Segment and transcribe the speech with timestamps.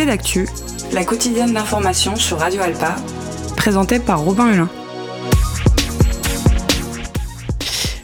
[0.00, 0.48] C'est l'actu,
[0.92, 2.96] la quotidienne d'information sur Radio Alpa,
[3.54, 4.70] présentée par Robin Hulin.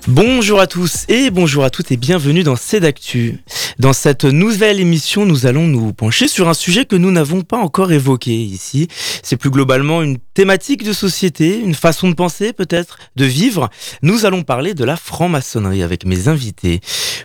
[0.07, 3.39] Bonjour à tous et bonjour à toutes et bienvenue dans C'est d'actu.
[3.79, 7.59] Dans cette nouvelle émission, nous allons nous pencher sur un sujet que nous n'avons pas
[7.59, 8.89] encore évoqué ici.
[9.23, 13.69] C'est plus globalement une thématique de société, une façon de penser peut-être, de vivre.
[14.01, 16.81] Nous allons parler de la franc-maçonnerie avec mes invités.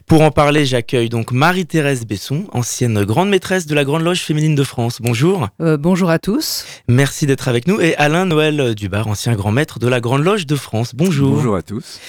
[0.08, 4.56] Pour en parler, j'accueille donc Marie-Thérèse Besson, ancienne grande maîtresse de la Grande Loge féminine
[4.56, 4.98] de France.
[5.02, 5.48] Bonjour.
[5.62, 6.66] Euh, bonjour à tous.
[6.90, 7.80] Merci d'être avec nous.
[7.80, 10.92] Et Alain Noël Dubar, ancien grand maître de la Grande Loge de France.
[10.96, 11.36] Bonjour.
[11.36, 12.02] Bonjour à tous.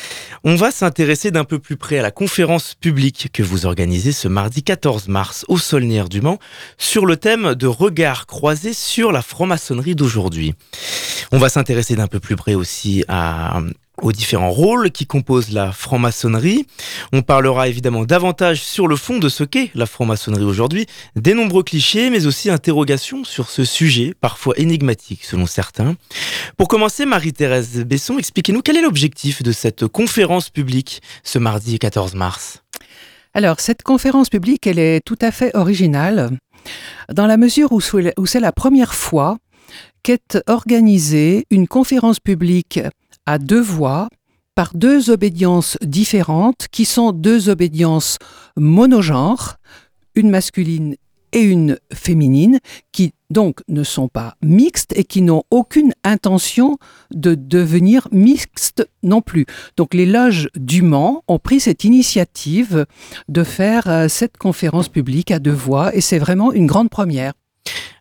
[0.43, 4.27] On va s'intéresser d'un peu plus près à la conférence publique que vous organisez ce
[4.33, 6.39] mardi 14 mars au Solnière du Mans
[6.79, 10.55] sur le thème de regard croisé sur la franc-maçonnerie d'aujourd'hui.
[11.31, 13.05] On va s'intéresser d'un peu plus près aussi
[14.01, 16.67] aux différents rôles qui composent la franc-maçonnerie.
[17.13, 21.63] On parlera évidemment davantage sur le fond de ce qu'est la franc-maçonnerie aujourd'hui, des nombreux
[21.63, 25.95] clichés, mais aussi interrogations sur ce sujet, parfois énigmatique selon certains.
[26.57, 32.15] Pour commencer, Marie-Thérèse Besson, expliquez-nous quel est l'objectif de cette conférence publique ce mardi 14
[32.15, 32.63] mars.
[33.35, 36.39] Alors, cette conférence publique, elle est tout à fait originale,
[37.13, 39.39] dans la mesure où c'est la première fois
[40.03, 42.81] qu'est organisée une conférence publique
[43.25, 44.09] à deux voix
[44.55, 48.19] par deux obédiences différentes qui sont deux obédiences
[48.57, 49.57] monogenres,
[50.15, 50.97] une masculine
[51.33, 52.59] et une féminine,
[52.93, 56.79] qui donc ne sont pas mixtes et qui n'ont aucune intention
[57.13, 59.47] de devenir mixtes non plus.
[59.77, 62.87] Donc les loges du Mans ont pris cette initiative
[63.29, 67.33] de faire euh, cette conférence publique à deux voix et c'est vraiment une grande première.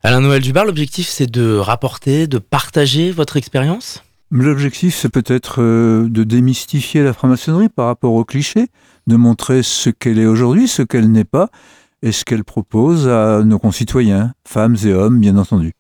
[0.03, 4.03] Alain Noël Dubar, l'objectif c'est de rapporter, de partager votre expérience?
[4.33, 8.67] L'objectif, c'est peut-être euh, de démystifier la franc-maçonnerie par rapport aux clichés,
[9.05, 11.49] de montrer ce qu'elle est aujourd'hui, ce qu'elle n'est pas,
[12.01, 15.73] et ce qu'elle propose à nos concitoyens, femmes et hommes, bien entendu.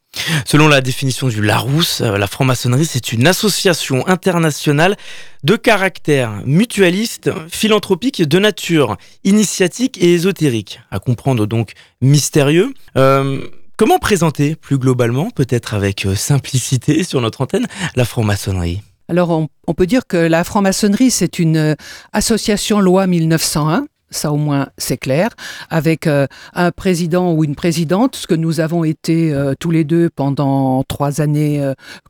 [0.45, 4.97] Selon la définition du Larousse, euh, la franc-maçonnerie, c'est une association internationale
[5.43, 11.71] de caractère mutualiste, philanthropique, de nature initiatique et ésotérique, à comprendre donc
[12.01, 12.73] mystérieux.
[12.97, 13.39] Euh,
[13.81, 17.65] Comment présenter plus globalement, peut-être avec euh, simplicité sur notre antenne,
[17.95, 18.83] la franc-maçonnerie?
[19.07, 19.31] Alors
[19.67, 21.75] on, peut dire que la franc-maçonnerie, c'est une
[22.13, 25.29] association loi 1901 ça au moins c'est clair,
[25.69, 30.09] avec euh, un président ou une présidente, ce que nous avons été tous les deux
[30.09, 31.61] pendant trois années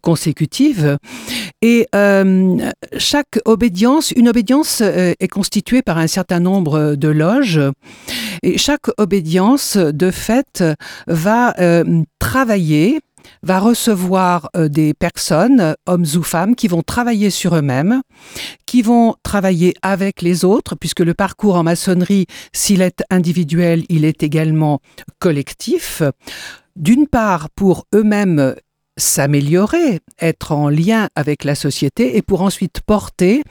[0.02, 0.98] consécutives.
[1.62, 1.88] Et
[2.98, 7.62] chaque obédience, une obédience est constituée par un certain nombre de loges.
[8.44, 10.64] Et chaque obédience, de fait,
[11.08, 13.02] va euh, travailler
[13.44, 18.02] va recevoir euh, des personnes, hommes ou femmes, qui vont travailler sur eux-mêmes,
[18.66, 24.06] qui vont travailler avec les autres, puisque le parcours en maçonnerie, s'il est individuel, il
[24.06, 24.80] est également
[25.20, 26.04] collectif.
[26.76, 28.56] D'une part, pour eux-mêmes
[28.98, 33.44] s'améliorer, être en lien avec la société et pour ensuite porter,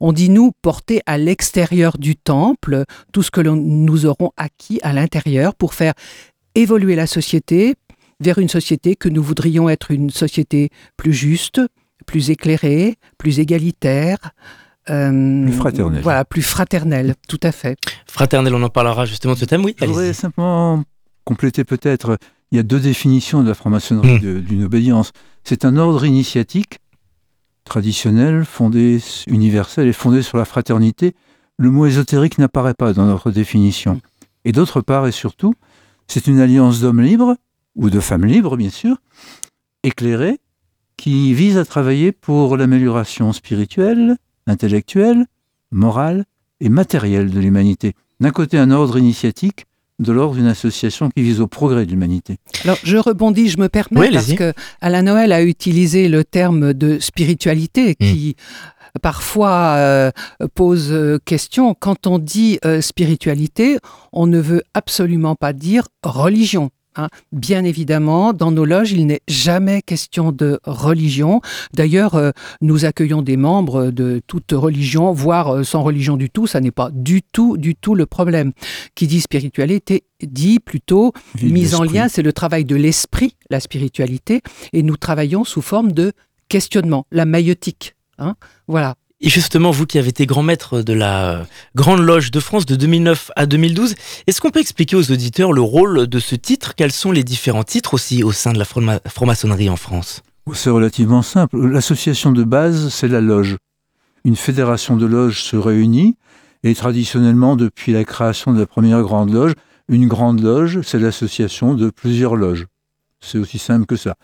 [0.00, 4.92] on dit nous, porter à l'extérieur du temple tout ce que nous aurons acquis à
[4.92, 5.94] l'intérieur pour faire
[6.54, 7.74] évoluer la société
[8.20, 11.60] vers une société que nous voudrions être une société plus juste,
[12.06, 14.18] plus éclairée, plus égalitaire.
[14.88, 16.02] Euh, plus fraternelle.
[16.02, 17.76] Voilà, plus fraternelle, tout à fait.
[18.06, 19.74] Fraternelle, on en parlera justement de ce thème, oui.
[19.80, 20.82] Je voudrais simplement
[21.24, 22.18] compléter peut-être
[22.52, 24.40] il y a deux définitions de la franc-maçonnerie hmm.
[24.40, 25.12] d'une obédience.
[25.44, 26.78] C'est un ordre initiatique
[27.64, 31.14] traditionnel, fondé, universel et fondé sur la fraternité.
[31.58, 34.00] Le mot ésotérique n'apparaît pas dans notre définition.
[34.44, 35.54] Et d'autre part et surtout,
[36.06, 37.36] c'est une alliance d'hommes libres,
[37.76, 38.96] ou de femmes libres bien sûr,
[39.82, 40.40] éclairées,
[40.96, 44.16] qui vise à travailler pour l'amélioration spirituelle,
[44.46, 45.26] intellectuelle,
[45.70, 46.24] morale
[46.60, 47.94] et matérielle de l'humanité.
[48.18, 49.66] D'un côté, un ordre initiatique,
[49.98, 52.36] de l'ordre d'une association qui vise au progrès de l'humanité.
[52.64, 56.98] Alors je rebondis, je me permets, parce que Alain Noël a utilisé le terme de
[56.98, 57.94] spiritualité hmm.
[58.04, 58.36] qui
[59.00, 60.10] parfois euh,
[60.54, 60.94] pose
[61.24, 61.74] question.
[61.74, 63.78] Quand on dit euh, spiritualité,
[64.12, 66.70] on ne veut absolument pas dire religion.
[66.96, 67.08] Hein.
[67.32, 71.40] Bien évidemment, dans nos loges, il n'est jamais question de religion.
[71.74, 76.46] D'ailleurs, euh, nous accueillons des membres de toute religion, voire euh, sans religion du tout.
[76.46, 78.52] Ça n'est pas du tout, du tout le problème.
[78.94, 81.12] Qui dit spiritualité dit plutôt
[81.42, 84.40] mise en lien, c'est le travail de l'esprit, la spiritualité,
[84.72, 86.12] et nous travaillons sous forme de
[86.48, 87.94] questionnement, la maïotique.
[88.18, 88.34] Hein.
[88.66, 88.94] voilà.
[89.22, 92.76] Et justement, vous qui avez été grand maître de la Grande Loge de France de
[92.76, 93.94] 2009 à 2012,
[94.26, 96.74] est-ce qu'on peut expliquer aux auditeurs le rôle de ce titre?
[96.74, 100.22] Quels sont les différents titres aussi au sein de la franc-maçonnerie en France?
[100.52, 101.56] C'est relativement simple.
[101.66, 103.56] L'association de base, c'est la loge.
[104.26, 106.16] Une fédération de loges se réunit
[106.62, 109.54] et traditionnellement, depuis la création de la première Grande Loge,
[109.88, 112.66] Une grande loge, c'est l'association de plusieurs loges.
[113.26, 114.14] C'est aussi simple que ça.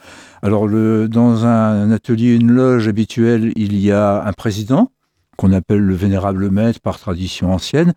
[0.43, 4.93] Alors, dans un atelier, une loge habituelle, il y a un président,
[5.37, 7.95] qu'on appelle le vénérable maître par tradition ancienne.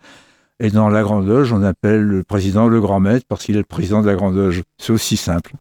[0.60, 3.60] Et dans la grande loge, on appelle le président le grand maître parce qu'il est
[3.60, 4.64] le président de la grande loge.
[4.78, 5.54] C'est aussi simple.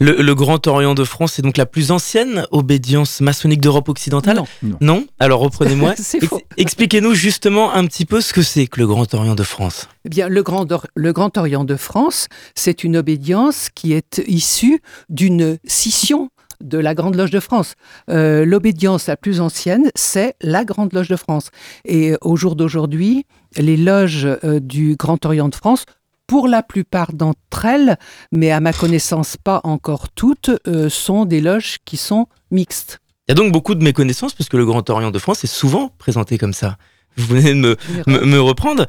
[0.00, 4.76] Le, Grand Orient de France est donc la plus ancienne obédience maçonnique d'Europe occidentale Non.
[4.80, 5.94] non, Alors reprenez-moi.
[6.28, 6.40] faux.
[6.56, 9.88] Expliquez-nous justement un petit peu ce que c'est que le Grand Orient de France.
[10.04, 14.80] Eh bien, le Grand, le Grand Orient de France, c'est une obédience qui est issue
[15.08, 16.30] d'une scission
[16.62, 17.74] de la Grande Loge de France.
[18.10, 21.50] Euh, l'obédience la plus ancienne, c'est la Grande Loge de France.
[21.84, 23.26] Et au jour d'aujourd'hui,
[23.56, 25.84] les loges euh, du Grand Orient de France
[26.26, 27.98] pour la plupart d'entre elles,
[28.32, 33.00] mais à ma connaissance pas encore toutes, euh, sont des loges qui sont mixtes.
[33.28, 35.52] Il y a donc beaucoup de méconnaissances parce que le Grand Orient de France est
[35.52, 36.76] souvent présenté comme ça.
[37.16, 37.76] Vous venez de
[38.06, 38.86] me, reprendre.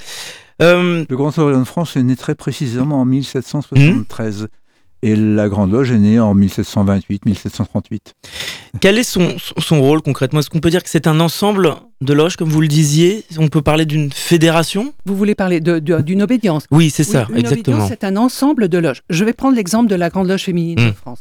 [0.62, 4.48] Euh, le Grand Orient de France est né très précisément en 1773.
[5.06, 8.00] Et la Grande Loge est née en 1728-1738.
[8.82, 10.40] Quel est son, son rôle concrètement?
[10.40, 13.24] Est-ce qu'on peut dire que c'est un ensemble de loges, comme vous le disiez?
[13.38, 14.96] On peut parler d'une fédération?
[15.06, 16.66] Vous voulez parler d'une obédience?
[16.72, 17.88] Oui, c'est ça, une exactement.
[17.88, 19.04] C'est un ensemble de loges.
[19.12, 20.94] Je vais prendre l'exemple de la Grande Loge féminine de hmm.
[20.94, 21.20] France.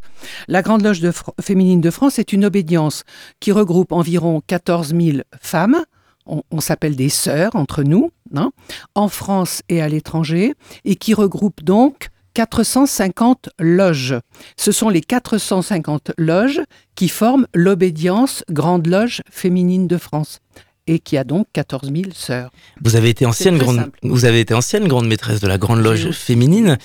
[0.48, 3.04] La Grande Loge de féminine de France est une obédience
[3.38, 5.84] qui regroupe environ 14 000 femmes.
[6.26, 8.50] On, s'appelle des sœurs entre nous, hein,
[8.94, 10.54] en France et à l'étranger,
[10.86, 14.16] et qui regroupe donc 450 loges.
[14.56, 16.60] Ce sont les 450 loges
[16.94, 20.40] qui forment l'obédience Grande Loge féminine de France
[20.86, 22.50] et qui a donc 14 000 sœurs.
[22.82, 26.10] Vous avez été ancienne grande, vous avez été ancienne grande maîtresse de la Grande Loge
[26.10, 26.76] féminine.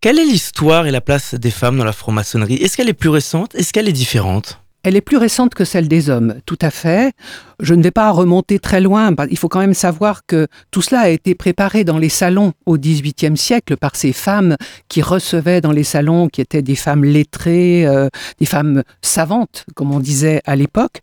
[0.00, 2.54] Quelle est l'histoire et la place des femmes dans la franc-maçonnerie?
[2.54, 3.54] Est-ce qu'elle est plus récente?
[3.54, 4.60] Est-ce qu'elle est différente?
[4.82, 7.12] Elle est plus récente que celle des hommes, tout à fait.
[7.60, 9.12] Je ne vais pas remonter très loin.
[9.30, 12.78] Il faut quand même savoir que tout cela a été préparé dans les salons au
[12.78, 14.56] XVIIIe siècle par ces femmes
[14.88, 18.08] qui recevaient dans les salons, qui étaient des femmes lettrées, euh,
[18.38, 21.00] des femmes savantes, comme on disait à l'époque.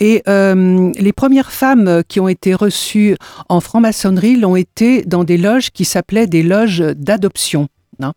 [0.00, 3.16] Et euh, les premières femmes qui ont été reçues
[3.48, 7.68] en franc-maçonnerie l'ont été dans des loges qui s'appelaient des loges d'adoption.
[8.02, 8.12] Hein.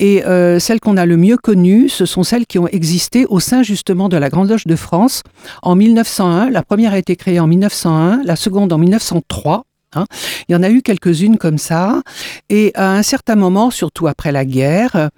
[0.00, 3.40] Et euh, celles qu'on a le mieux connues, ce sont celles qui ont existé au
[3.40, 5.22] sein justement de la Grande Loge de France
[5.62, 6.50] en 1901.
[6.50, 9.64] La première a été créée en 1901, la seconde en 1903.
[9.94, 10.04] Hein.
[10.48, 12.02] Il y en a eu quelques-unes comme ça.
[12.50, 15.10] Et à un certain moment, surtout après la guerre,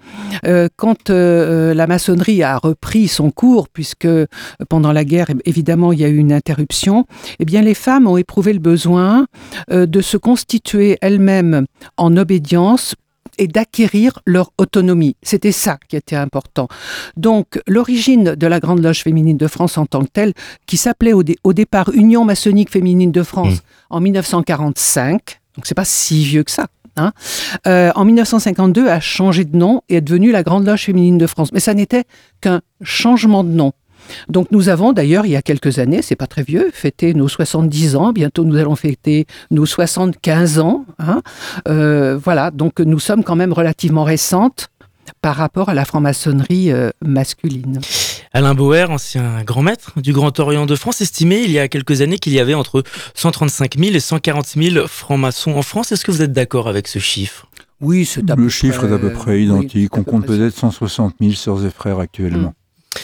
[0.45, 4.07] euh, quand euh, la maçonnerie a repris son cours, puisque
[4.69, 7.05] pendant la guerre, évidemment, il y a eu une interruption,
[7.39, 9.27] eh bien, les femmes ont éprouvé le besoin
[9.69, 11.65] de se constituer elles-mêmes
[11.97, 12.95] en obédience
[13.41, 15.15] et d'acquérir leur autonomie.
[15.23, 16.67] C'était ça qui était important.
[17.17, 20.33] Donc l'origine de la Grande Loge féminine de France en tant que telle,
[20.67, 23.95] qui s'appelait au, départ Union maçonnique féminine de France mmh.
[23.95, 26.67] en 1945, donc c'est pas si vieux que ça.
[26.97, 27.13] Hein,
[27.67, 31.25] euh, en 1952 a changé de nom et est devenue la Grande Loge féminine de
[31.25, 31.51] France.
[31.51, 32.03] Mais ça n'était
[32.41, 33.71] qu'un changement de nom.
[34.29, 37.27] Donc nous avons d'ailleurs, il y a quelques années, c'est pas très vieux, fêté nos
[37.27, 38.11] 70 ans.
[38.11, 40.85] Bientôt nous allons fêter nos 75 ans.
[40.99, 41.21] Hein.
[41.67, 44.69] Euh, voilà, donc nous sommes quand même relativement récentes
[45.21, 47.79] par rapport à la franc-maçonnerie euh, masculine.
[48.33, 52.01] Alain Bauer, ancien grand maître du Grand Orient de France, estimait il y a quelques
[52.01, 52.83] années qu'il y avait entre
[53.13, 55.91] 135 000 et 140 000 francs-maçons en France.
[55.91, 57.47] Est-ce que vous êtes d'accord avec ce chiffre?
[57.81, 59.97] Oui, c'est Le chiffre est à peu près identique.
[59.97, 62.53] On compte peut-être 160 000 sœurs et frères actuellement.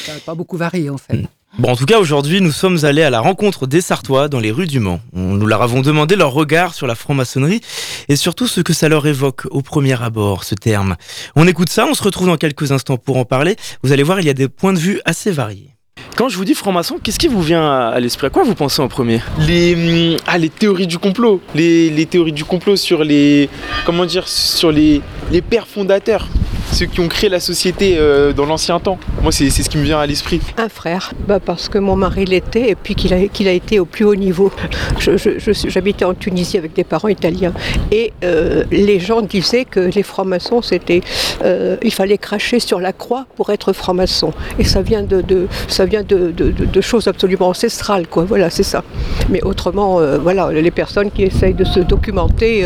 [0.06, 1.16] Ça n'a pas beaucoup varié en fait.
[1.18, 1.28] Hmm.
[1.60, 4.52] Bon, en tout cas, aujourd'hui, nous sommes allés à la rencontre des Sartois dans les
[4.52, 5.00] rues du Mans.
[5.14, 7.62] Nous leur avons demandé leur regard sur la franc-maçonnerie
[8.10, 10.98] et surtout ce que ça leur évoque au premier abord, ce terme.
[11.36, 13.56] On écoute ça, on se retrouve dans quelques instants pour en parler.
[13.82, 15.74] Vous allez voir, il y a des points de vue assez variés.
[16.16, 18.28] Quand je vous dis franc-maçon, qu'est-ce qui vous vient à l'esprit?
[18.28, 19.22] À quoi vous pensez en premier?
[19.40, 19.74] Les,
[20.14, 21.42] hum, ah, les théories du complot.
[21.56, 23.50] Les, les, théories du complot sur les.
[23.86, 25.02] Comment dire Sur les,
[25.32, 26.28] les pères fondateurs
[26.72, 28.98] ceux qui ont créé la société euh, dans l'ancien temps.
[29.22, 30.42] Moi, c'est ce qui me vient à l'esprit.
[30.58, 33.86] Un frère, bah parce que mon mari l'était et puis qu'il a, a été au
[33.86, 34.52] plus haut niveau.
[35.00, 37.54] J'habitais en Tunisie avec des parents italiens
[37.92, 41.02] et euh, les gens disaient que les francs-maçons, c'était,
[41.44, 44.34] euh, il fallait cracher sur la croix pour être franc-maçon.
[44.60, 45.24] Et ça vient de,
[45.68, 48.24] ça vient de, de, choses absolument ancestrales, quoi.
[48.24, 48.84] Voilà, c'est ça.
[49.30, 52.66] Mais autrement, voilà, les personnes qui essayent de se documenter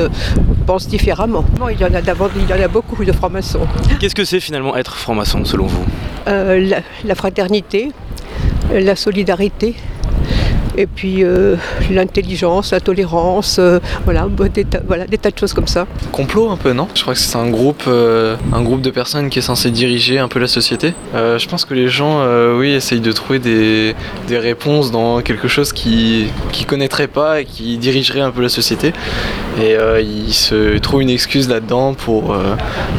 [0.66, 1.46] pensent différemment.
[1.72, 3.68] Il y en a, il y en a beaucoup de francs-maçons.
[4.00, 5.86] Qu'est-ce que c'est finalement être franc-maçon selon vous?
[6.28, 7.92] Euh, la, fraternité,
[8.72, 9.76] la solidarité,
[10.78, 11.56] et puis euh,
[11.90, 15.86] l'intelligence, la tolérance, euh, voilà, bah, des, tas, voilà, des tas de choses comme ça.
[16.12, 16.88] Complot un peu, non?
[16.96, 20.20] Je crois que c'est un groupe, euh, un groupe de personnes qui est censé diriger
[20.20, 20.94] un peu la société.
[21.14, 22.24] Je pense que les gens,
[22.58, 23.96] oui, essayent de trouver des,
[24.28, 28.50] des réponses dans quelque chose qui qui connaîtraient pas et qui dirigerait un peu la
[28.50, 28.94] société.
[29.62, 32.36] Et ils se trouvent une excuse là-dedans pour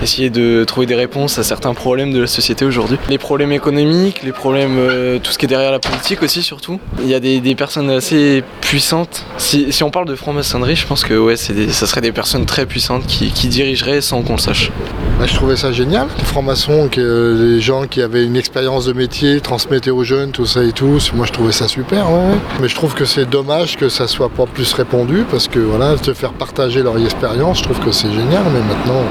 [0.03, 2.99] essayer de trouver des réponses à certains problèmes de la société aujourd'hui.
[3.09, 4.79] Les problèmes économiques, les problèmes,
[5.23, 6.81] tout ce qui est derrière la politique aussi surtout.
[7.01, 9.25] Il y a des personnes assez puissantes.
[9.39, 12.45] Si, si on parle de franc-maçonnerie, je pense que ouais, des- ça serait des personnes
[12.45, 14.73] très puissantes qui, qui dirigeraient sans qu'on le sache.
[15.21, 18.93] Bah, je trouvais ça génial, les francs-maçons, que les gens qui avaient une expérience de
[18.95, 20.99] métier transmettaient aux jeunes, tout ça et tout.
[21.15, 22.35] Moi, je trouvais ça super, ouais.
[22.61, 25.95] Mais je trouve que c'est dommage que ça soit pas plus répandu, parce que voilà,
[25.97, 28.43] te faire partager leur expérience, je trouve que c'est génial.
[28.53, 29.03] Mais maintenant,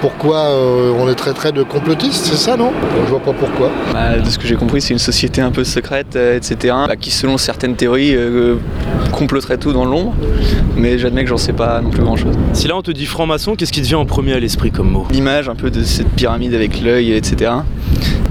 [0.00, 2.70] pourquoi euh, on est très très de complotistes, c'est ça, non?
[3.04, 3.72] Je vois pas pourquoi.
[3.92, 6.94] Bah, de ce que j'ai compris, c'est une société un peu secrète, euh, etc., bah,
[6.94, 8.56] qui, selon certaines théories, euh,
[9.12, 10.14] comploterait tout dans l'ombre.
[10.76, 12.34] Mais j'admets que j'en sais pas non plus grand-chose.
[12.52, 14.90] Si là on te dit franc-maçon, qu'est-ce qui te vient en premier à l'esprit comme
[14.90, 15.06] mot?
[15.10, 17.52] L'image un peu de cette pyramide avec l'œil, etc.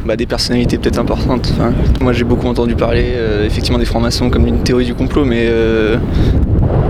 [0.05, 1.51] Bah, des personnalités peut-être importantes.
[1.53, 5.25] Enfin, moi, j'ai beaucoup entendu parler euh, effectivement des francs-maçons comme une théorie du complot,
[5.25, 5.97] mais euh,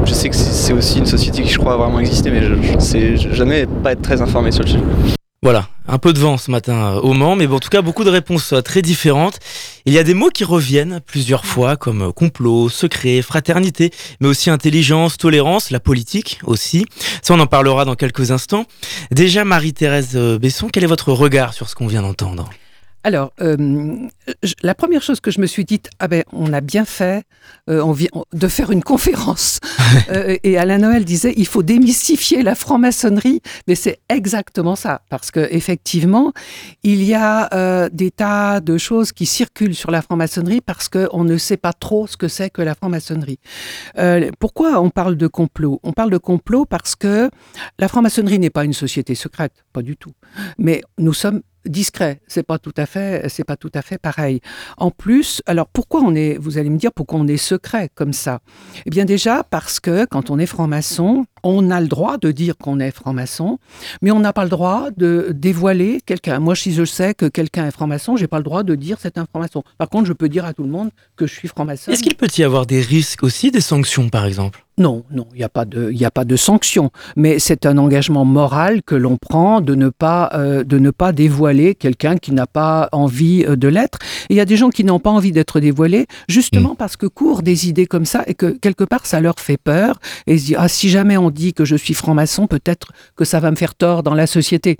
[0.05, 2.41] je sais que c'est c'est aussi une société qui, je crois, a vraiment existé, mais
[2.43, 4.83] je, je sais jamais pas être très informé sur le sujet.
[5.43, 7.81] Voilà, un peu de vent ce matin euh, au Mans, mais bon, en tout cas
[7.81, 9.39] beaucoup de réponses euh, très différentes.
[9.85, 14.27] Il y a des mots qui reviennent plusieurs fois, comme euh, complot, secret, fraternité, mais
[14.27, 16.85] aussi intelligence, tolérance, la politique aussi.
[17.21, 18.65] Ça, on en parlera dans quelques instants.
[19.11, 22.49] Déjà, Marie-Thérèse Besson, quel est votre regard sur ce qu'on vient d'entendre?
[23.05, 24.07] Alors, euh,
[24.63, 27.23] la première chose que je me suis dite, ah ben, on a bien fait
[27.69, 29.59] euh, on vient, de faire une conférence.
[30.09, 33.41] Euh, et Alain Noël disait, il faut démystifier la franc-maçonnerie.
[33.67, 36.33] Mais c'est exactement ça, parce que effectivement,
[36.83, 41.37] il y a des tas de choses qui circulent sur la franc-maçonnerie parce qu'on ne
[41.37, 43.39] sait pas trop ce que c'est que la franc-maçonnerie.
[44.39, 45.79] Pourquoi on parle de complot?
[45.83, 47.29] On parle de complot parce que
[47.79, 50.13] la franc-maçonnerie n'est pas une société secrète, pas du tout.
[50.57, 52.21] Mais nous sommes discret.
[52.27, 54.41] C'est pas tout à fait, c'est pas tout à fait pareil.
[54.77, 58.13] En plus, alors pourquoi on est, vous allez me dire pourquoi on est secret comme
[58.13, 58.39] ça?
[58.85, 62.57] Eh bien déjà parce que quand on est franc-maçon, on a le droit de dire
[62.57, 63.59] qu'on est franc-maçon,
[64.01, 66.39] mais on n'a pas le droit de dévoiler quelqu'un.
[66.39, 69.17] Moi, si je sais que quelqu'un est franc-maçon, j'ai pas le droit de dire c'est
[69.17, 69.63] un franc-maçon.
[69.77, 71.91] Par contre, je peux dire à tout le monde que je suis franc-maçon.
[71.91, 74.64] Est-ce qu'il peut y avoir des risques aussi, des sanctions par exemple?
[74.77, 77.65] Non, non, il n'y a pas de, il y a pas de sanction, mais c'est
[77.65, 82.17] un engagement moral que l'on prend de ne pas, euh, de ne pas dévoiler quelqu'un
[82.17, 83.99] qui n'a pas envie euh, de l'être.
[84.29, 87.41] Il y a des gens qui n'ont pas envie d'être dévoilés, justement parce que courent
[87.41, 90.45] des idées comme ça et que quelque part ça leur fait peur et ils se
[90.47, 93.55] disent ah si jamais on dit que je suis franc-maçon, peut-être que ça va me
[93.55, 94.77] faire tort dans la société.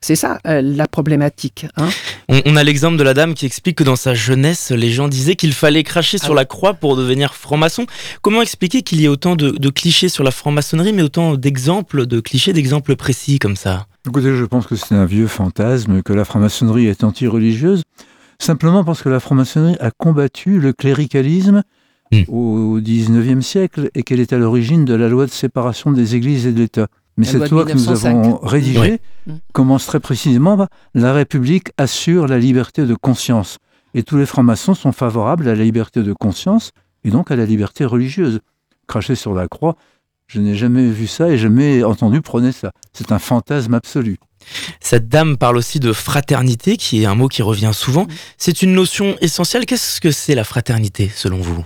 [0.00, 1.66] C'est ça euh, la problématique.
[1.76, 1.88] Hein
[2.28, 5.08] on, on a l'exemple de la dame qui explique que dans sa jeunesse, les gens
[5.08, 6.38] disaient qu'il fallait cracher Ah sur oui.
[6.38, 7.86] la croix pour devenir franc-maçon.
[8.20, 12.06] Comment expliquer qu'il y ait autant de, de clichés sur la franc-maçonnerie, mais autant d'exemples,
[12.06, 13.86] de clichés, d'exemples précis comme ça?
[14.06, 17.82] Écoutez, je pense que c'est un vieux fantasme que la franc-maçonnerie est anti-religieuse,
[18.38, 21.62] simplement parce que la franc-maçonnerie a combattu le cléricalisme
[22.14, 22.24] Hmm.
[22.28, 26.46] au XIXe siècle et qu'elle est à l'origine de la loi de séparation des églises
[26.46, 26.88] et de l'État.
[27.16, 28.08] Mais cette loi que nous 1905.
[28.10, 29.32] avons rédigée Oui.
[29.34, 29.38] Hmm.
[29.52, 33.58] commence très précisément par la République assure la liberté de conscience.
[33.94, 36.72] Et tous les francs-maçons sont favorables à la liberté de conscience
[37.04, 38.40] et donc à la liberté religieuse.
[38.88, 39.76] Cracher sur la croix,
[40.26, 42.72] je n'ai jamais vu ça et jamais entendu prôner ça.
[42.94, 44.16] C'est un fantasme absolu.
[44.80, 48.06] Cette dame parle aussi de fraternité, qui est un mot qui revient souvent.
[48.38, 49.66] C'est une notion essentielle.
[49.66, 51.64] Qu'est-ce que c'est la fraternité, selon vous?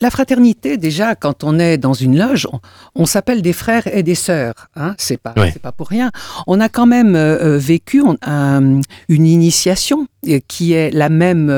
[0.00, 2.60] La fraternité, déjà, quand on est dans une loge, on,
[2.94, 4.54] on s'appelle des frères et des sœurs.
[4.76, 6.10] Hein c'est pas, c'est pas pour rien.
[6.46, 11.08] On a quand même euh, euh, vécu on- un- une initiation euh, qui est la
[11.08, 11.48] même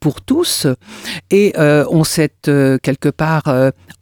[0.00, 0.66] pour tous,
[1.30, 3.44] et euh, on s'est euh, quelque part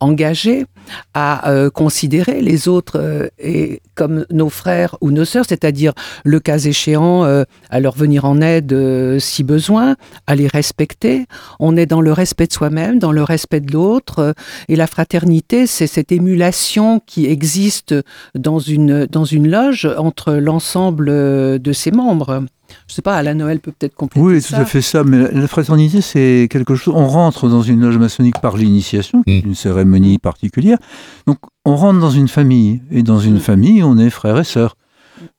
[0.00, 0.66] engagé
[1.14, 5.92] à euh, considérer les autres euh, et comme nos frères ou nos sœurs, c'est-à-dire
[6.25, 11.26] le cas échéant euh, à leur venir en aide si besoin, à les respecter.
[11.59, 14.35] On est dans le respect de soi-même, dans le respect de l'autre.
[14.68, 17.95] Et la fraternité, c'est cette émulation qui existe
[18.35, 22.45] dans une, dans une loge entre l'ensemble de ses membres.
[22.87, 25.04] Je sais pas, Alain Noël peut peut-être compléter Oui, tout à fait ça.
[25.04, 26.94] Mais la, fraternité, c'est quelque chose.
[26.96, 30.78] On rentre dans une loge maçonnique par l'initiation, qui est une cérémonie particulière.
[31.26, 32.80] Donc, on rentre dans une famille.
[32.90, 33.40] Et dans une Mm.
[33.40, 34.76] famille, on est frères et sœurs.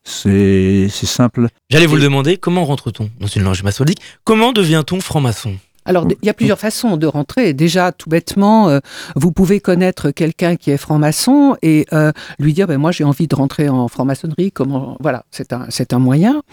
[0.03, 1.47] C'est c'est simple.
[1.69, 3.99] J'allais vous le demander, comment rentre-t-on dans une loge maçonnique?
[4.23, 5.55] Comment devient-on franc-maçon?
[5.85, 7.53] Alors, il y a plusieurs façons de rentrer.
[7.53, 8.79] Déjà, tout bêtement, euh,
[9.15, 13.27] vous pouvez connaître quelqu'un qui est franc-maçon et euh, lui dire, ben, moi, j'ai envie
[13.27, 14.51] de rentrer en franc-maçonnerie.
[14.51, 16.43] Comment Voilà, c'est un, c'est un moyen.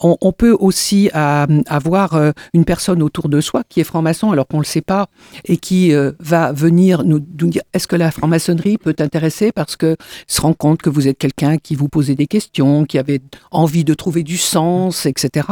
[0.00, 4.30] On, on peut aussi euh, avoir euh, une personne autour de soi qui est franc-maçon
[4.30, 5.08] alors qu'on ne le sait pas
[5.44, 9.96] et qui va venir nous, nous dire, est-ce que la franc-maçonnerie peut t'intéresser parce que
[10.26, 13.20] se rend compte que vous êtes quelqu'un qui vous posait des questions, qui avait
[13.50, 15.46] envie de trouver du sens, etc.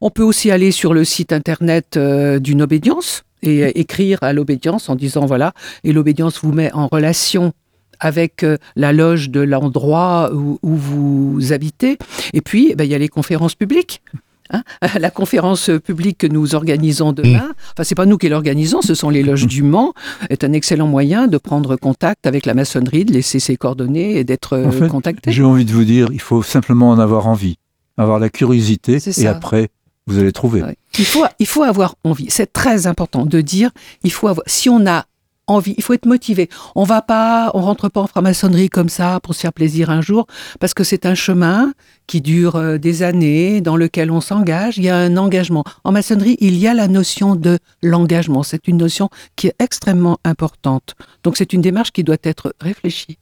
[0.00, 1.98] On peut aussi aller sur le site internet
[2.44, 6.86] d'une obédience et euh, écrire à l'obédience en disant voilà, et l'obédience vous met en
[6.86, 7.52] relation
[8.00, 11.98] avec euh, la loge de l'endroit où, où vous habitez.
[12.32, 14.02] Et puis, eh ben, il y a les conférences publiques.
[14.50, 14.62] hein.
[15.00, 19.10] la conférence publique que nous organisons demain, enfin c'est pas nous qui l'organisons, ce sont
[19.10, 19.94] les loges du Mans,
[20.28, 24.24] est un excellent moyen de prendre contact avec la maçonnerie, de laisser ses coordonnées et
[24.24, 25.32] d'être euh, En fait, contacté.
[25.32, 27.56] J'ai envie de vous dire, il faut simplement en avoir envie,
[27.96, 29.68] avoir la curiosité, et après,
[30.06, 30.62] vous allez trouver.
[30.62, 30.76] Ouais.
[30.98, 32.26] Il faut, il faut avoir envie.
[32.28, 33.70] C'est très important de dire,
[34.02, 35.06] il faut avoir, si on a
[35.46, 36.48] envie, il faut être motivé.
[36.74, 40.00] On va pas, on rentre pas en franc-maçonnerie comme ça pour se faire plaisir un
[40.00, 40.26] jour,
[40.60, 41.72] parce que c'est un chemin
[42.06, 44.78] qui dure euh, des années, dans lequel on s'engage.
[44.78, 45.64] Il y a un engagement.
[45.84, 48.42] En maçonnerie, il y a la notion de l'engagement.
[48.42, 50.94] C'est une notion qui est extrêmement importante.
[51.22, 53.18] Donc c'est une démarche qui doit être réfléchie.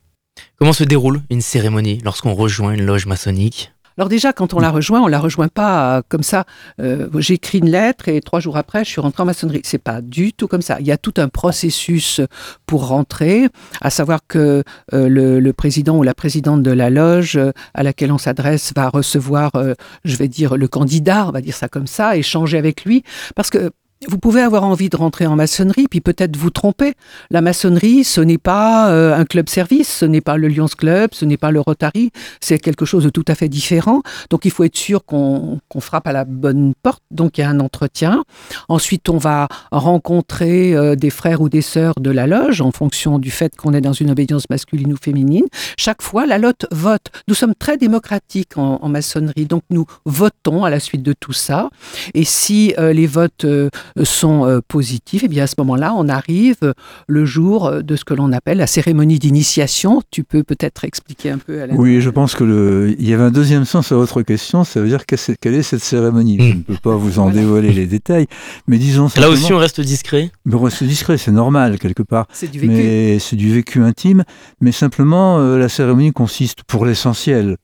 [0.59, 3.73] Comment se déroule une cérémonie lorsqu'on rejoint une loge maçonnique?
[3.99, 6.45] Alors déjà, quand on la rejoint, on la rejoint pas euh, comme ça.
[6.81, 9.61] euh, J'écris une lettre et trois jours après, je suis rentré en maçonnerie.
[9.65, 10.79] C'est pas du tout comme ça.
[10.81, 12.21] Il y a tout un processus
[12.67, 13.49] pour rentrer,
[13.81, 17.39] à savoir que euh, le, le président ou la présidente de la loge
[17.75, 21.55] à laquelle on s'adresse va recevoir, euh, je vais dire, le candidat, on va dire
[21.55, 23.03] ça comme ça, échanger avec lui,
[23.35, 23.71] parce que
[24.09, 26.95] vous pouvez avoir envie de rentrer en maçonnerie, puis peut-être vous tromper.
[27.31, 31.11] La maçonnerie, ce n'est pas euh, un club service, ce n'est pas le Lions Club,
[31.13, 34.03] ce n'est pas le Rotary, c'est quelque chose de tout à fait différent.
[34.31, 37.03] Donc il faut être sûr qu'on qu'on frappe à la bonne porte.
[37.11, 38.25] Donc il y a un entretien.
[38.69, 43.19] Ensuite, on va rencontrer euh, des frères ou des sœurs de la loge en fonction
[43.19, 45.47] du fait qu'on est dans une obédience masculine ou féminine.
[45.77, 47.11] Chaque fois, la lotte vote.
[47.29, 51.33] Nous sommes très démocratiques en, en maçonnerie, donc nous votons à la suite de tout
[51.33, 51.71] ça.
[52.15, 53.71] Et si euh, les votes euh,
[54.03, 56.73] sont euh, positifs, et bien à ce moment-là, on arrive euh,
[57.09, 60.03] le jour euh, de ce que l'on appelle la cérémonie d'initiation.
[60.11, 62.95] Tu peux peut-être expliquer un peu, Alain Oui, je pense que le...
[62.99, 65.83] il y avait un deuxième sens à votre question, ça veut dire quelle est cette
[65.83, 66.39] cérémonie?
[66.41, 66.57] Je Mm.
[66.59, 67.41] ne peux pas vous en Voilà.
[67.41, 68.27] dévoiler les détails,
[68.67, 70.31] mais disons Là aussi, on reste discret?
[70.45, 72.27] Mais on reste discret, c'est normal quelque part.
[72.33, 72.73] C'est du vécu.
[72.73, 74.25] Mais c'est du vécu intime.
[74.61, 77.57] Mais simplement, euh, la cérémonie consiste, pour l'essentiel,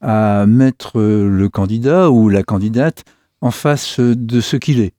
[0.00, 3.04] à mettre le candidat ou la candidate
[3.42, 4.92] en face de ce qu'il est,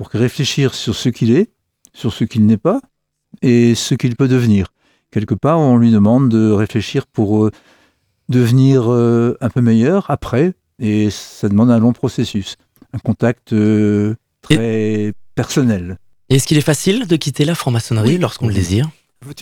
[0.00, 1.50] pour réfléchir sur ce qu'il est,
[1.92, 2.80] sur ce qu'il n'est pas,
[3.42, 4.68] et ce qu'il peut devenir.
[5.10, 7.50] Quelque part, on lui demande de réfléchir pour euh,
[8.30, 12.56] devenir euh, un peu meilleur après, et ça demande un long processus,
[12.94, 15.98] un contact euh, très personnel.
[16.30, 18.88] Est-ce qu'il est facile de quitter la franc-maçonnerie lorsqu'on le désire?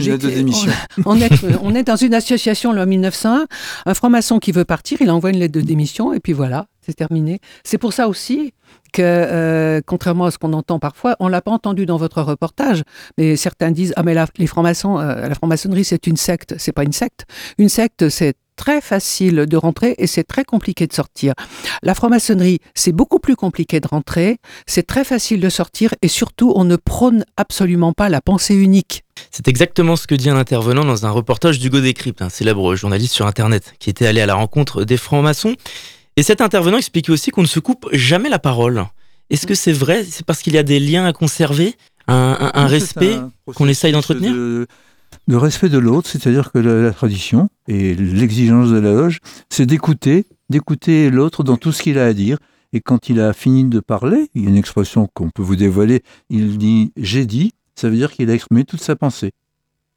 [0.01, 0.73] Une lettre de J'ai- démission.
[1.07, 1.31] On est,
[1.63, 3.47] on est dans une association, loi 1901.
[3.87, 6.95] Un franc-maçon qui veut partir, il envoie une lettre de démission et puis voilà, c'est
[6.95, 7.39] terminé.
[7.63, 8.55] C'est pour ça aussi
[8.93, 12.83] que, euh, contrairement à ce qu'on entend parfois, on l'a pas entendu dans votre reportage,
[13.17, 16.55] mais certains disent ah mais la, les francs-maçons, euh, la franc-maçonnerie c'est une secte.
[16.59, 17.27] C'est pas une secte.
[17.59, 21.33] Une secte c'est très facile de rentrer et c'est très compliqué de sortir.
[21.83, 26.53] La franc-maçonnerie, c'est beaucoup plus compliqué de rentrer, c'est très facile de sortir et surtout
[26.57, 29.05] on ne prône absolument pas la pensée unique.
[29.31, 33.15] C'est exactement ce que dit un intervenant dans un reportage d'Hugo Décrypte, un célèbre journaliste
[33.15, 35.55] sur Internet, qui était allé à la rencontre des francs-maçons.
[36.19, 38.85] Et cet intervenant expliquait aussi qu'on ne se coupe jamais la parole.
[39.31, 40.03] Est-ce que c'est vrai?
[40.03, 41.77] C'est parce qu'il y a des liens à conserver?
[42.09, 43.15] Un, respect
[43.55, 44.33] qu'on essaye d'entretenir?
[44.35, 44.67] de,
[45.29, 49.65] de respect de l'autre, c'est-à-dire que la, la tradition et l'exigence de la loge, c'est
[49.65, 52.39] d'écouter, d'écouter l'autre dans tout ce qu'il a à dire.
[52.73, 55.55] Et quand il a fini de parler, il y a une expression qu'on peut vous
[55.55, 59.31] dévoiler, il dit j'ai dit, ça veut dire qu'il a exprimé toute sa pensée.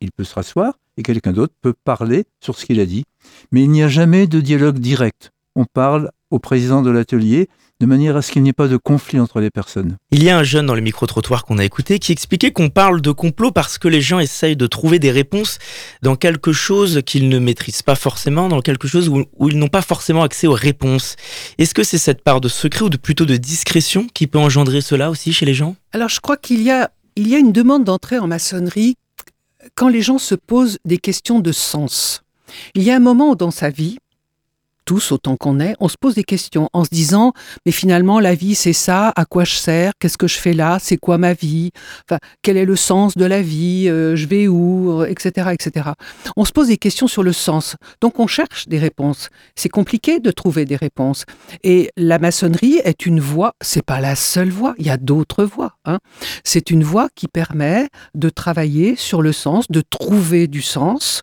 [0.01, 3.05] Il peut se rasseoir et quelqu'un d'autre peut parler sur ce qu'il a dit,
[3.51, 5.31] mais il n'y a jamais de dialogue direct.
[5.55, 7.49] On parle au président de l'atelier
[7.81, 9.97] de manière à ce qu'il n'y ait pas de conflit entre les personnes.
[10.11, 13.01] Il y a un jeune dans le micro-trottoir qu'on a écouté qui expliquait qu'on parle
[13.01, 15.57] de complot parce que les gens essayent de trouver des réponses
[16.03, 19.67] dans quelque chose qu'ils ne maîtrisent pas forcément, dans quelque chose où, où ils n'ont
[19.67, 21.15] pas forcément accès aux réponses.
[21.57, 24.81] Est-ce que c'est cette part de secret ou de, plutôt de discrétion qui peut engendrer
[24.81, 25.75] cela aussi chez les gens?
[25.91, 28.95] Alors, je crois qu'il y a, il y a une demande d'entrée en maçonnerie
[29.73, 32.21] quand les gens se posent des questions de sens.
[32.75, 33.97] Il y a un moment dans sa vie
[34.85, 37.33] tous autant qu'on est, on se pose des questions en se disant
[37.65, 40.77] mais finalement la vie c'est ça, à quoi je sers, qu'est-ce que je fais là,
[40.79, 41.71] c'est quoi ma vie,
[42.05, 45.91] enfin quel est le sens de la vie, euh, je vais où, etc., etc.
[46.35, 49.29] On se pose des questions sur le sens, donc on cherche des réponses.
[49.55, 51.25] C'est compliqué de trouver des réponses
[51.63, 55.43] et la maçonnerie est une voie, c'est pas la seule voie, il y a d'autres
[55.43, 55.73] voies.
[55.85, 55.99] Hein.
[56.43, 61.21] C'est une voie qui permet de travailler sur le sens, de trouver du sens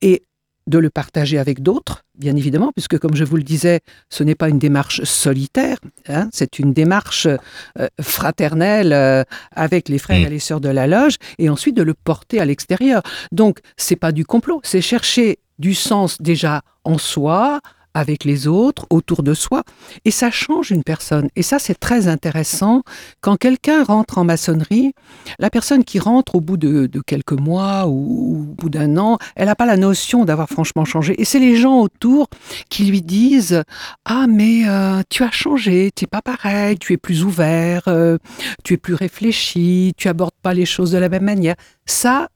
[0.00, 0.22] et
[0.66, 4.34] de le partager avec d'autres, bien évidemment, puisque comme je vous le disais, ce n'est
[4.34, 5.78] pas une démarche solitaire,
[6.08, 10.26] hein, c'est une démarche euh, fraternelle euh, avec les frères Mm.
[10.26, 13.02] et les sœurs de la loge, et ensuite de le porter à l'extérieur.
[13.32, 17.60] Donc, c'est pas du complot, c'est chercher du sens déjà en soi,
[17.98, 19.64] avec les autres, autour de soi,
[20.04, 21.28] et ça change une personne.
[21.34, 22.82] Et ça, c'est très intéressant.
[23.20, 24.94] Quand quelqu'un rentre en maçonnerie,
[25.40, 29.18] la personne qui rentre au bout de, quelques mois ou, ou au bout d'un an,
[29.34, 31.20] elle n'a pas la notion d'avoir franchement changé.
[31.20, 32.28] Et c'est les gens autour
[32.70, 33.62] qui lui disent
[34.04, 38.18] Ah, mais euh, tu as changé, tu n'es pas pareil, tu es plus ouvert, euh,
[38.62, 41.56] tu es plus réfléchi, tu abordes pas les choses de la même manière.
[41.84, 42.28] Ça,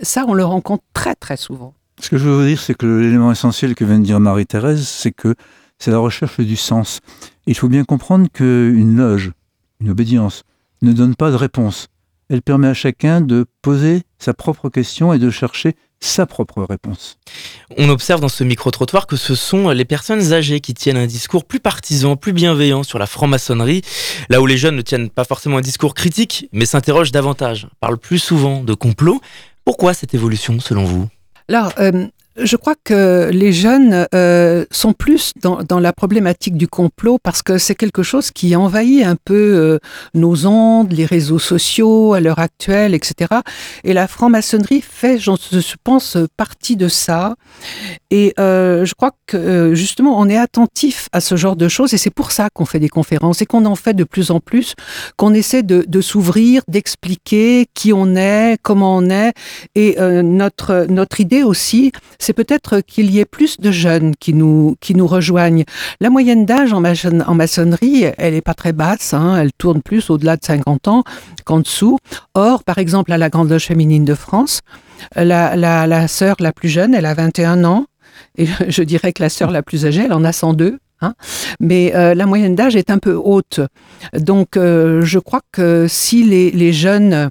[0.00, 1.74] ça, on le rencontre très, très souvent.
[2.00, 4.86] Ce que je veux vous dire, c'est que l'élément essentiel que vient de dire Marie-Thérèse,
[4.86, 5.34] c'est que
[5.78, 7.00] c'est la recherche du sens.
[7.46, 9.32] Il faut bien comprendre qu'une loge,
[9.80, 10.42] une obédience,
[10.82, 11.88] ne donne pas de réponse.
[12.30, 17.16] Elle permet à chacun de poser sa propre question et de chercher sa propre réponse.
[17.76, 21.44] On observe dans ce micro-trottoir que ce sont les personnes âgées qui tiennent un discours
[21.44, 23.82] plus partisan, plus bienveillant sur la franc-maçonnerie,
[24.28, 27.98] là où les jeunes ne tiennent pas forcément un discours critique, mais s'interrogent davantage, parlent
[27.98, 29.20] plus souvent de complot.
[29.64, 31.08] Pourquoi cette évolution selon vous?
[31.48, 36.66] Alors, euh, je crois que les jeunes euh, sont plus dans, dans, la problématique du
[36.66, 39.78] complot parce que c'est quelque chose qui envahit un peu euh,
[40.14, 43.40] nos ondes, les réseaux sociaux à l'heure actuelle, etc.
[43.84, 47.34] Et la franc-maçonnerie fait, je pense, partie de ça.
[48.10, 51.98] Et euh, je crois que justement, on est attentif à ce genre de choses et
[51.98, 54.74] c'est pour ça qu'on fait des conférences et qu'on en fait de plus en plus,
[55.16, 59.32] qu'on essaie de, de s'ouvrir, d'expliquer qui on est, comment on est.
[59.74, 61.92] Et euh, notre, notre idée aussi,
[62.24, 65.64] c'est peut-être qu'il y ait plus de jeunes qui nous, qui nous rejoignent.
[66.00, 69.82] La moyenne d'âge en, maçon, en, maçonnerie, elle n'est pas très basse, hein, elle tourne
[69.82, 71.04] plus au-delà de 50 ans
[71.44, 71.98] qu'en dessous.
[72.34, 74.62] Or, par exemple, à la Grande Loge féminine de France,
[75.14, 77.84] la, la, la sœur la plus jeune, elle a 21 ans,
[78.38, 80.78] et je dirais que la sœur la plus âgée, elle en a 102.
[81.00, 81.14] Hein
[81.60, 83.60] Mais euh, la moyenne d'âge est un peu haute.
[84.16, 87.30] Donc, euh, je crois que si les, les, jeunes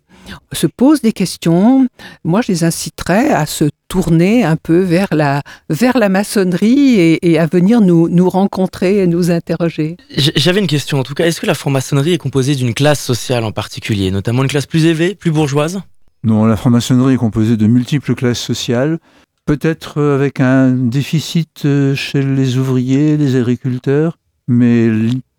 [0.51, 1.87] se posent des questions,
[2.23, 7.31] moi, je les inciterais à se tourner un peu vers la, vers la maçonnerie et,
[7.31, 9.97] et à venir nous, nous rencontrer et nous interroger.
[10.17, 11.25] J'avais une question, en tout cas.
[11.25, 14.85] Est-ce que la franc-maçonnerie est composée d'une classe sociale en particulier, notamment une classe plus
[14.85, 15.81] élevée, plus bourgeoise?
[16.23, 18.99] Non, la franc-maçonnerie est composée de multiples classes sociales.
[19.45, 24.89] Peut-être avec un déficit euh, chez les ouvriers, les agriculteurs, mais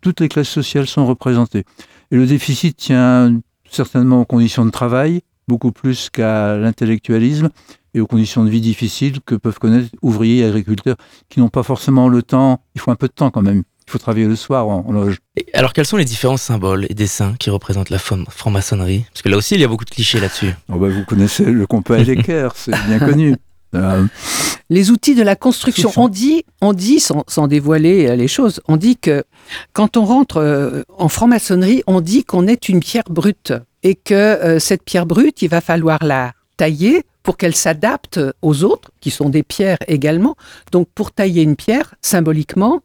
[0.01, 1.63] toutes les classes sociales sont représentées.
[2.11, 7.49] Et le déficit tient certainement aux conditions de travail, beaucoup plus qu'à l'intellectualisme
[7.95, 10.97] et aux conditions de vie difficiles que peuvent connaître ouvriers et agriculteurs
[11.29, 13.63] qui n'ont pas forcément le temps, il faut un peu de temps quand même.
[13.87, 15.17] Il faut travailler le soir en, en loge.
[15.35, 19.05] Et alors, quels sont les différents symboles et dessins qui représentent la franc-maçonnerie?
[19.11, 20.53] Parce que là aussi, il y a beaucoup de clichés là-dessus.
[20.69, 23.35] Oh bah, vous connaissez le compas et l'équerre, c'est bien connu.
[23.75, 24.05] Euh,
[24.69, 25.91] les outils de la construction.
[25.97, 29.23] On dit, on dit sans, sans, dévoiler les choses, on dit que
[29.73, 34.13] quand on rentre euh, en franc-maçonnerie, on dit qu'on est une pierre brute et que
[34.13, 39.11] euh, cette pierre brute, il va falloir la tailler pour qu'elle s'adapte aux autres, qui
[39.11, 40.35] sont des pierres également.
[40.71, 42.81] Donc, pour tailler une pierre, symboliquement,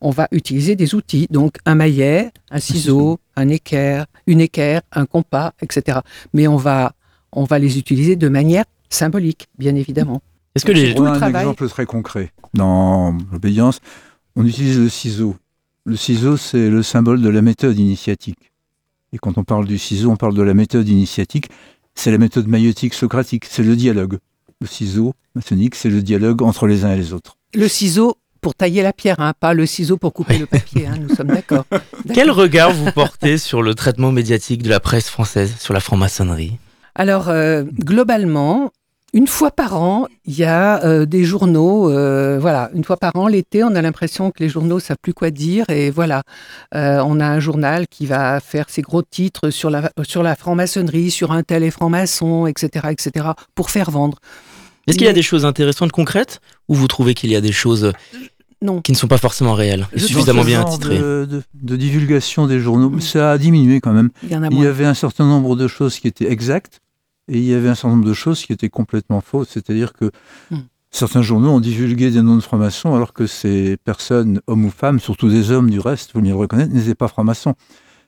[0.00, 5.06] on va utiliser des outils, donc un maillet, un ciseau, un équerre, une équerre, un
[5.06, 5.98] compas, etc.
[6.32, 6.92] Mais on va,
[7.32, 10.22] on va les utiliser de manière symbolique, bien évidemment.
[10.54, 10.98] Est-ce que les...
[10.98, 11.42] On a un travail...
[11.42, 12.32] exemple très concret.
[12.54, 13.80] Dans l'obédience,
[14.36, 15.36] on utilise le ciseau.
[15.84, 18.52] Le ciseau, c'est le symbole de la méthode initiatique.
[19.12, 21.48] Et quand on parle du ciseau, on parle de la méthode initiatique.
[21.94, 24.18] C'est la méthode maïotique socratique, c'est le dialogue.
[24.60, 27.36] Le ciseau maçonnique, c'est le dialogue entre les uns et les autres.
[27.54, 30.40] Le ciseau pour tailler la pierre, hein, pas le ciseau pour couper oui.
[30.40, 31.64] le papier, hein, nous sommes d'accord.
[32.14, 36.58] Quel regard vous portez sur le traitement médiatique de la presse française sur la franc-maçonnerie?
[36.94, 38.70] Alors, euh, globalement,
[39.14, 41.90] une fois par an, il y a euh, des journaux.
[41.90, 45.14] Euh, voilà, une fois par an, l'été, on a l'impression que les journaux savent plus
[45.14, 45.64] quoi dire.
[45.70, 46.22] Et voilà,
[46.74, 50.36] euh, on a un journal qui va faire ses gros titres sur la, sur la
[50.36, 54.18] franc-maçonnerie, sur un tel et franc-maçon, etc., etc., pour faire vendre.
[54.86, 57.52] Est-ce qu'il y a des choses intéressantes, concrètes, ou vous trouvez qu'il y a des
[57.52, 57.92] choses
[58.62, 58.80] non.
[58.80, 62.58] qui ne sont pas forcément réelles et suffisamment bien titrées de, de, de, divulgation des
[62.58, 64.10] journaux, ça a diminué quand même.
[64.22, 66.80] Il y, en a il y avait un certain nombre de choses qui étaient exactes
[67.28, 69.48] et il y avait un certain nombre de choses qui étaient complètement fausses.
[69.50, 70.10] C'est-à-dire que
[70.50, 70.60] Hmm.
[70.90, 75.00] certains journaux ont divulgué des noms de francs-maçons alors que ces personnes, hommes ou femmes,
[75.00, 77.54] surtout des hommes du reste, vous me le reconnaître, n'étaient pas francs-maçons.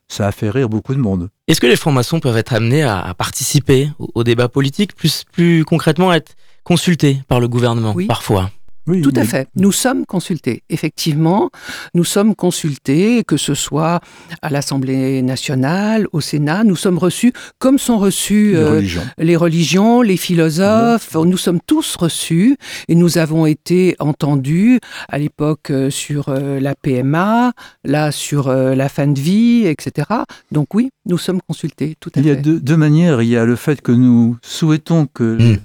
[0.07, 1.29] Ça a fait rire beaucoup de monde.
[1.47, 6.11] Est-ce que les francs-maçons peuvent être amenés à, participer au, débat politique, plus, plus concrètement
[6.11, 8.07] être consultés par le gouvernement oui.
[8.07, 8.51] parfois?
[8.87, 9.47] Oui, Tout à fait.
[9.55, 10.63] Nous sommes consultés.
[10.69, 11.51] Effectivement,
[11.93, 14.01] nous sommes consultés, que ce soit
[14.41, 16.63] à l'Assemblée nationale, au Sénat.
[16.63, 20.01] Nous sommes reçus comme sont reçus les, euh, religions.
[20.01, 21.13] les philosophes.
[21.13, 26.73] Nous sommes tous reçus et nous avons été entendus à l'époque euh, sur euh, la
[26.73, 30.07] PMA, là sur la fin de vie, etc.
[30.51, 31.95] Donc oui, nous sommes consultés.
[31.99, 33.21] Tout à Il y a deux, manières.
[33.21, 35.57] Il y a le fait que nous souhaitons que hmm.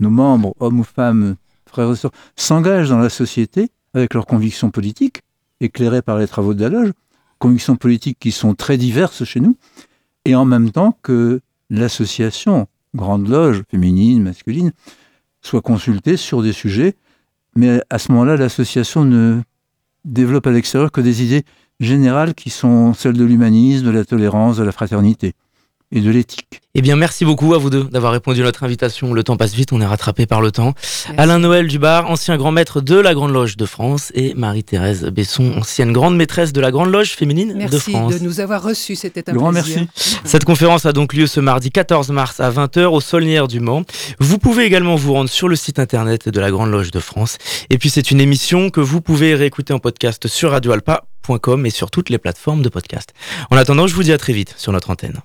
[0.00, 1.36] nos membres, hommes ou femmes,
[2.36, 5.22] s'engagent dans la société avec leurs convictions politiques,
[5.60, 6.92] éclairées par les travaux de la loge,
[7.38, 9.56] convictions politiques qui sont très diverses chez nous,
[10.24, 14.72] et en même temps que l'association, grande loge, féminine, masculine,
[15.40, 16.96] soit consultée sur des sujets,
[17.54, 19.40] mais à ce moment-là, l'association ne
[20.04, 21.44] développe à l'extérieur que des idées
[21.80, 25.34] générales qui sont celles de l'humanisme, de la tolérance, de la fraternité
[25.92, 26.60] et de l'éthique.
[26.74, 29.12] Eh bien, merci beaucoup à vous deux d'avoir répondu à notre invitation.
[29.12, 30.74] Le temps passe vite, on est rattrapé par le temps.
[31.16, 35.54] Alain Noël Dubar, ancien grand maître de la Grande Loge de France, et Marie-Thérèse Besson,
[35.56, 37.88] ancienne grande maîtresse de la Grande Loge féminine de France.
[37.88, 39.86] Merci de nous avoir reçus, c'était un grand plaisir.
[39.94, 40.20] merci.
[40.24, 43.82] Cette conférence a donc lieu ce mardi 14 mars à 20h au Saulnières du Mans.
[44.20, 47.38] Vous pouvez également vous rendre sur le site internet de la Grande Loge de France.
[47.70, 51.90] Et puis, c'est une émission que vous pouvez réécouter en podcast sur radioalpa.com et sur
[51.90, 53.14] toutes les plateformes de podcast.
[53.50, 55.16] En attendant, je vous dis à très vite sur notre antenne.